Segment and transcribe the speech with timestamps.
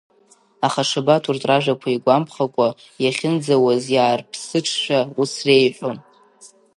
[0.67, 2.67] Аха Шабаҭ урҭ ражәақәа игәамԥхакәа,
[3.03, 6.01] иахьынӡауаз иаарԥсыҽшәа ус реиҳәеит…